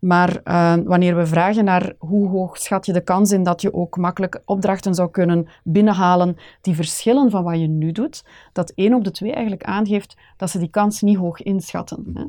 Maar 0.00 0.40
uh, 0.44 0.74
wanneer 0.84 1.16
we 1.16 1.26
vragen 1.26 1.64
naar 1.64 1.94
hoe 1.98 2.28
hoog 2.28 2.58
schat 2.58 2.86
je 2.86 2.92
de 2.92 3.04
kans 3.04 3.32
in 3.32 3.42
dat 3.42 3.62
je 3.62 3.74
ook 3.74 3.96
makkelijk 3.96 4.42
opdrachten 4.44 4.94
zou 4.94 5.10
kunnen 5.10 5.48
binnenhalen 5.64 6.36
die 6.60 6.74
verschillen 6.74 7.30
van 7.30 7.44
wat 7.44 7.60
je 7.60 7.66
nu 7.66 7.92
doet, 7.92 8.24
dat 8.52 8.70
één 8.70 8.94
op 8.94 9.04
de 9.04 9.10
twee 9.10 9.32
eigenlijk 9.32 9.64
aangeeft 9.64 10.16
dat 10.36 10.50
ze 10.50 10.58
die 10.58 10.70
kans 10.70 11.00
niet 11.00 11.16
hoog 11.16 11.42
inschatten. 11.42 12.10
Hè. 12.14 12.24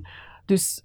Dus 0.45 0.83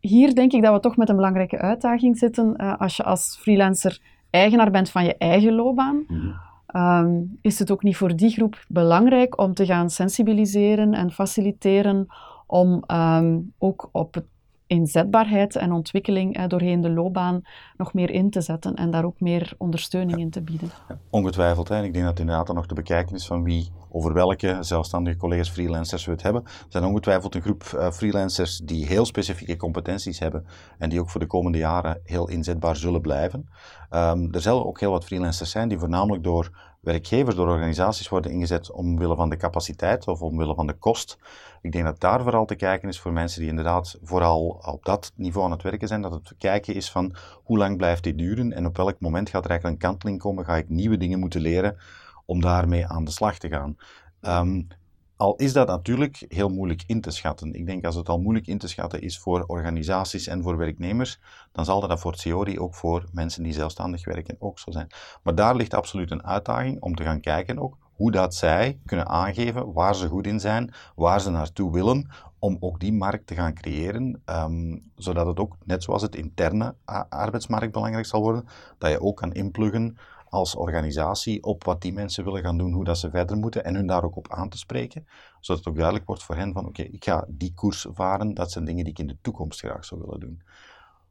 hier 0.00 0.34
denk 0.34 0.52
ik 0.52 0.62
dat 0.62 0.74
we 0.74 0.80
toch 0.80 0.96
met 0.96 1.08
een 1.08 1.16
belangrijke 1.16 1.58
uitdaging 1.58 2.18
zitten 2.18 2.54
uh, 2.56 2.80
als 2.80 2.96
je 2.96 3.02
als 3.02 3.38
freelancer 3.40 4.00
eigenaar 4.36 4.70
bent 4.70 4.90
van 4.90 5.04
je 5.04 5.16
eigen 5.16 5.54
loopbaan. 5.54 6.04
Mhm. 6.08 6.30
Ehm, 6.66 7.20
is 7.40 7.58
het 7.58 7.70
ook 7.70 7.82
niet 7.82 7.96
voor 7.96 8.16
die 8.16 8.30
groep 8.30 8.64
belangrijk 8.68 9.40
om 9.40 9.54
te 9.54 9.66
gaan 9.66 9.90
sensibiliseren 9.90 10.94
en 10.94 11.12
faciliteren 11.12 12.06
om 12.46 12.82
ehm, 12.86 13.38
ook 13.58 13.88
op 13.92 14.14
het 14.14 14.26
inzetbaarheid 14.66 15.56
en 15.56 15.72
ontwikkeling 15.72 16.36
eh, 16.36 16.46
doorheen 16.48 16.80
de 16.80 16.90
loopbaan 16.90 17.42
nog 17.76 17.94
meer 17.94 18.10
in 18.10 18.30
te 18.30 18.40
zetten 18.40 18.74
en 18.74 18.90
daar 18.90 19.04
ook 19.04 19.20
meer 19.20 19.54
ondersteuning 19.58 20.18
in 20.18 20.30
te 20.30 20.42
bieden. 20.42 20.70
ongetwijfeld. 21.10 21.68
Hè. 21.68 21.82
Ik 21.82 21.92
denk 21.92 22.04
dat 22.04 22.18
inderdaad 22.18 22.52
nog 22.52 22.66
te 22.66 22.74
bekijken 22.74 23.14
is 23.14 23.26
van 23.26 23.42
wie, 23.42 23.70
over 23.90 24.12
welke 24.12 24.56
zelfstandige 24.60 25.16
collega's, 25.16 25.50
freelancers 25.50 26.04
we 26.04 26.10
het 26.10 26.22
hebben. 26.22 26.42
Er 26.44 26.66
zijn 26.68 26.84
ongetwijfeld 26.84 27.34
een 27.34 27.42
groep 27.42 27.64
uh, 27.74 27.90
freelancers 27.90 28.58
die 28.58 28.86
heel 28.86 29.04
specifieke 29.04 29.56
competenties 29.56 30.18
hebben 30.18 30.46
en 30.78 30.88
die 30.88 31.00
ook 31.00 31.10
voor 31.10 31.20
de 31.20 31.26
komende 31.26 31.58
jaren 31.58 32.00
heel 32.04 32.28
inzetbaar 32.28 32.76
zullen 32.76 33.00
blijven. 33.00 33.48
Um, 33.90 34.32
er 34.32 34.40
zullen 34.40 34.66
ook 34.66 34.80
heel 34.80 34.90
wat 34.90 35.04
freelancers 35.04 35.50
zijn 35.50 35.68
die 35.68 35.78
voornamelijk 35.78 36.22
door 36.22 36.50
werkgevers, 36.86 37.36
door 37.36 37.48
organisaties 37.48 38.08
worden 38.08 38.30
ingezet 38.30 38.70
omwille 38.70 39.16
van 39.16 39.28
de 39.28 39.36
capaciteit 39.36 40.06
of 40.06 40.22
omwille 40.22 40.54
van 40.54 40.66
de 40.66 40.72
kost. 40.72 41.18
Ik 41.62 41.72
denk 41.72 41.84
dat 41.84 42.00
daar 42.00 42.22
vooral 42.22 42.44
te 42.44 42.54
kijken 42.54 42.88
is 42.88 43.00
voor 43.00 43.12
mensen 43.12 43.40
die 43.40 43.48
inderdaad 43.48 43.98
vooral 44.02 44.62
op 44.64 44.84
dat 44.84 45.12
niveau 45.14 45.46
aan 45.46 45.52
het 45.52 45.62
werken 45.62 45.88
zijn, 45.88 46.02
dat 46.02 46.12
het 46.12 46.34
kijken 46.38 46.74
is 46.74 46.90
van 46.90 47.16
hoe 47.44 47.58
lang 47.58 47.76
blijft 47.76 48.02
dit 48.02 48.18
duren 48.18 48.52
en 48.52 48.66
op 48.66 48.76
welk 48.76 49.00
moment 49.00 49.30
gaat 49.30 49.44
er 49.44 49.50
eigenlijk 49.50 49.82
een 49.82 49.88
kanteling 49.88 50.18
komen, 50.20 50.44
ga 50.44 50.56
ik 50.56 50.68
nieuwe 50.68 50.96
dingen 50.96 51.18
moeten 51.18 51.40
leren 51.40 51.76
om 52.24 52.40
daarmee 52.40 52.86
aan 52.86 53.04
de 53.04 53.10
slag 53.10 53.38
te 53.38 53.48
gaan. 53.48 53.76
Um, 54.20 54.68
al 55.16 55.36
is 55.36 55.52
dat 55.52 55.66
natuurlijk 55.66 56.24
heel 56.28 56.48
moeilijk 56.48 56.82
in 56.86 57.00
te 57.00 57.10
schatten. 57.10 57.54
Ik 57.54 57.66
denk 57.66 57.84
als 57.84 57.94
het 57.94 58.08
al 58.08 58.20
moeilijk 58.20 58.46
in 58.46 58.58
te 58.58 58.68
schatten 58.68 59.02
is 59.02 59.18
voor 59.18 59.44
organisaties 59.46 60.26
en 60.26 60.42
voor 60.42 60.56
werknemers, 60.56 61.18
dan 61.52 61.64
zal 61.64 61.80
dat 61.80 62.00
voor 62.00 62.14
theorie 62.14 62.60
ook 62.60 62.74
voor 62.74 63.04
mensen 63.12 63.42
die 63.42 63.52
zelfstandig 63.52 64.04
werken 64.04 64.36
ook 64.38 64.58
zo 64.58 64.70
zijn. 64.70 64.86
Maar 65.22 65.34
daar 65.34 65.56
ligt 65.56 65.74
absoluut 65.74 66.10
een 66.10 66.24
uitdaging 66.24 66.80
om 66.80 66.94
te 66.94 67.02
gaan 67.02 67.20
kijken 67.20 67.58
ook 67.58 67.76
hoe 67.96 68.10
dat 68.10 68.34
zij 68.34 68.78
kunnen 68.86 69.08
aangeven 69.08 69.72
waar 69.72 69.94
ze 69.94 70.08
goed 70.08 70.26
in 70.26 70.40
zijn, 70.40 70.72
waar 70.94 71.20
ze 71.20 71.30
naartoe 71.30 71.72
willen, 71.72 72.10
om 72.38 72.56
ook 72.60 72.80
die 72.80 72.92
markt 72.92 73.26
te 73.26 73.34
gaan 73.34 73.54
creëren, 73.54 74.22
um, 74.26 74.90
zodat 74.96 75.26
het 75.26 75.38
ook, 75.38 75.56
net 75.64 75.82
zoals 75.82 76.02
het 76.02 76.16
interne 76.16 76.74
arbeidsmarkt 77.08 77.72
belangrijk 77.72 78.06
zal 78.06 78.20
worden, 78.20 78.48
dat 78.78 78.90
je 78.90 79.00
ook 79.00 79.16
kan 79.16 79.32
inpluggen 79.32 79.96
als 80.36 80.54
organisatie 80.54 81.42
op 81.42 81.64
wat 81.64 81.82
die 81.82 81.92
mensen 81.92 82.24
willen 82.24 82.42
gaan 82.42 82.58
doen, 82.58 82.72
hoe 82.72 82.84
dat 82.84 82.98
ze 82.98 83.10
verder 83.10 83.36
moeten 83.36 83.64
en 83.64 83.74
hun 83.74 83.86
daar 83.86 84.04
ook 84.04 84.16
op 84.16 84.32
aan 84.32 84.48
te 84.48 84.58
spreken, 84.58 85.06
zodat 85.40 85.64
het 85.64 85.68
ook 85.68 85.76
duidelijk 85.76 86.06
wordt 86.06 86.22
voor 86.22 86.36
hen 86.36 86.52
van 86.52 86.66
oké, 86.66 86.82
ik 86.82 87.04
ga 87.04 87.24
die 87.28 87.52
koers 87.54 87.86
varen, 87.90 88.34
dat 88.34 88.52
zijn 88.52 88.64
dingen 88.64 88.84
die 88.84 88.92
ik 88.92 88.98
in 88.98 89.06
de 89.06 89.16
toekomst 89.20 89.60
graag 89.60 89.84
zou 89.84 90.00
willen 90.00 90.20
doen. 90.20 90.42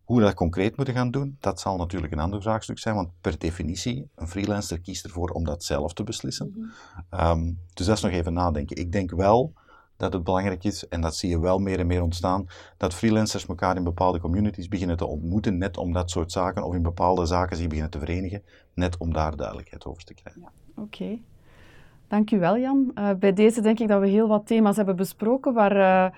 Hoe 0.04 0.18
we 0.18 0.24
dat 0.24 0.34
concreet 0.34 0.76
moeten 0.76 0.96
gaan 0.96 1.12
doen, 1.12 1.38
dat 1.40 1.60
zal 1.60 1.78
natuurlijk 1.78 2.14
een 2.14 2.20
ander 2.20 2.42
vraagstuk 2.42 2.80
zijn, 2.80 2.96
want 2.96 3.10
per 3.22 3.38
definitie, 3.38 4.10
een 4.16 4.28
freelancer 4.28 4.82
kiest 4.82 5.06
ervoor 5.06 5.30
om 5.30 5.44
dat 5.44 5.64
zelf 5.64 5.94
te 5.94 6.04
beslissen. 6.04 6.54
Mhm. 6.56 6.70
Ehm, 7.10 7.54
dus 7.74 7.86
dat 7.86 7.96
is 7.96 8.04
nog 8.04 8.12
even 8.12 8.34
nadenken. 8.34 8.76
Ik 8.76 8.92
denk 8.92 9.12
wel 9.12 9.54
dat 9.98 10.14
het 10.14 10.24
belangrijk 10.24 10.64
is, 10.64 10.88
en 10.88 11.02
dat 11.02 11.16
zie 11.16 11.30
je 11.30 11.40
wel 11.40 11.60
meer 11.60 11.80
en 11.80 11.88
meer 11.88 12.02
ontstaan, 12.02 12.48
dat 12.78 12.94
freelancers 12.94 13.46
elkaar 13.46 13.76
in 13.76 13.84
bepaalde 13.84 14.20
communities 14.20 14.68
beginnen 14.68 14.98
te 14.98 15.06
ontmoeten, 15.06 15.58
net 15.58 15.78
om 15.78 15.94
dat 15.94 16.12
soort 16.12 16.32
zaken, 16.32 16.64
of 16.64 16.74
in 16.74 16.82
bepaalde 16.82 17.26
zaken 17.26 17.58
zich 17.58 17.68
beginnen 17.68 17.92
te 17.92 18.00
verenigen, 18.00 18.44
net 18.74 18.98
om 18.98 19.14
daar 19.14 19.36
duidelijkheid 19.36 19.86
over 19.86 20.04
te 20.04 20.14
krijgen. 20.14 20.42
Ja, 20.42 20.82
Oké. 20.82 21.20
Dank 22.08 22.32
u 22.32 22.40
wel, 22.40 22.58
Jan. 22.58 22.92
Uh, 22.96 23.10
bij 23.20 23.34
deze 23.34 23.62
denk 23.62 23.80
ik 23.80 23.88
dat 23.88 24.02
we 24.02 24.08
heel 24.08 24.28
wat 24.28 24.48
thema's 24.48 24.76
hebben 24.76 24.96
besproken 24.96 25.54
waar... 25.54 25.76
Uh, 25.76 26.18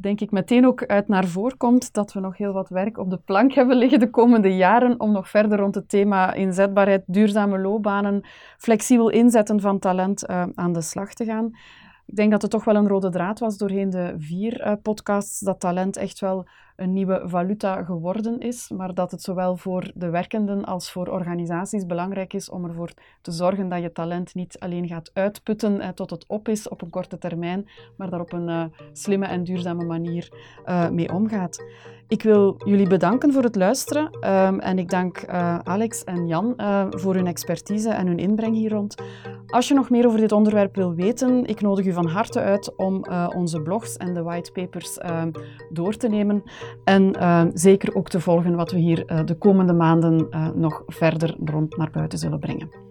denk 0.00 0.20
ik 0.20 0.30
meteen 0.30 0.66
ook 0.66 0.86
uit 0.86 1.08
naar 1.08 1.26
voren 1.26 1.56
komt 1.56 1.92
dat 1.92 2.12
we 2.12 2.20
nog 2.20 2.36
heel 2.36 2.52
wat 2.52 2.68
werk 2.68 2.98
op 2.98 3.10
de 3.10 3.16
plank 3.24 3.52
hebben 3.52 3.76
liggen 3.76 3.98
de 3.98 4.10
komende 4.10 4.56
jaren 4.56 5.00
om 5.00 5.12
nog 5.12 5.28
verder 5.28 5.58
rond 5.58 5.74
het 5.74 5.88
thema 5.88 6.32
inzetbaarheid, 6.32 7.02
duurzame 7.06 7.58
loopbanen, 7.58 8.24
flexibel 8.58 9.08
inzetten 9.08 9.60
van 9.60 9.78
talent 9.78 10.30
uh, 10.30 10.44
aan 10.54 10.72
de 10.72 10.80
slag 10.80 11.14
te 11.14 11.24
gaan. 11.24 11.56
Ik 12.08 12.16
denk 12.16 12.30
dat 12.30 12.42
het 12.42 12.50
toch 12.50 12.64
wel 12.64 12.76
een 12.76 12.88
rode 12.88 13.10
draad 13.10 13.38
was 13.38 13.56
doorheen 13.56 13.90
de 13.90 14.14
vier 14.18 14.66
uh, 14.66 14.72
podcasts, 14.82 15.40
dat 15.40 15.60
talent 15.60 15.96
echt 15.96 16.20
wel 16.20 16.46
een 16.76 16.92
nieuwe 16.92 17.22
valuta 17.24 17.82
geworden 17.84 18.40
is, 18.40 18.70
maar 18.76 18.94
dat 18.94 19.10
het 19.10 19.22
zowel 19.22 19.56
voor 19.56 19.90
de 19.94 20.10
werkenden 20.10 20.64
als 20.64 20.92
voor 20.92 21.08
organisaties 21.08 21.86
belangrijk 21.86 22.32
is 22.32 22.50
om 22.50 22.64
ervoor 22.64 22.92
te 23.20 23.32
zorgen 23.32 23.68
dat 23.68 23.82
je 23.82 23.92
talent 23.92 24.34
niet 24.34 24.58
alleen 24.58 24.88
gaat 24.88 25.10
uitputten 25.14 25.80
eh, 25.80 25.88
tot 25.88 26.10
het 26.10 26.24
op 26.26 26.48
is 26.48 26.68
op 26.68 26.82
een 26.82 26.90
korte 26.90 27.18
termijn, 27.18 27.68
maar 27.96 28.10
daar 28.10 28.20
op 28.20 28.32
een 28.32 28.48
uh, 28.48 28.64
slimme 28.92 29.26
en 29.26 29.44
duurzame 29.44 29.84
manier 29.84 30.28
mee 30.92 31.12
omgaat. 31.12 31.64
Ik 32.08 32.22
wil 32.22 32.60
jullie 32.64 32.88
bedanken 32.88 33.32
voor 33.32 33.42
het 33.42 33.56
luisteren 33.56 34.04
um, 34.04 34.60
en 34.60 34.78
ik 34.78 34.90
dank 34.90 35.26
Alex 35.62 36.04
en 36.04 36.26
Jan 36.26 36.54
voor 36.90 37.14
hun 37.14 37.26
expertise 37.26 37.90
en 37.90 38.06
hun 38.06 38.18
inbreng 38.18 38.54
hier 38.54 38.70
rond. 38.70 38.94
Als 39.50 39.68
je 39.68 39.74
nog 39.74 39.90
meer 39.90 40.06
over 40.06 40.18
dit 40.18 40.32
onderwerp 40.32 40.74
wil 40.74 40.94
weten, 40.94 41.44
ik 41.44 41.60
nodig 41.60 41.86
u 41.86 41.92
van 41.92 42.06
harte 42.06 42.40
uit 42.40 42.76
om 42.76 43.04
uh, 43.08 43.28
onze 43.34 43.62
blogs 43.62 43.96
en 43.96 44.14
de 44.14 44.22
whitepapers 44.22 44.98
ehm, 44.98 45.30
door 45.70 45.96
te 45.96 46.08
nemen 46.08 46.42
en 46.84 47.12
ehm, 47.12 47.50
zeker 47.54 47.94
ook 47.94 48.08
te 48.08 48.20
volgen 48.20 48.56
wat 48.56 48.70
we 48.70 48.78
hier 48.78 49.24
de 49.24 49.34
komende 49.38 49.72
maanden 49.72 50.28
nog 50.54 50.82
verder 50.86 51.36
rond 51.44 51.76
naar 51.76 51.90
buiten 51.90 52.18
zullen 52.18 52.38
brengen. 52.38 52.87